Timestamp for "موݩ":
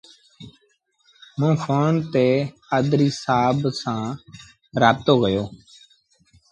1.39-1.55